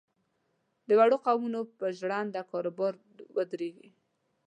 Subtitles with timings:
[0.87, 2.93] د وړو قومونو پر ژرنده کاروبار
[3.35, 3.89] ودرېږي.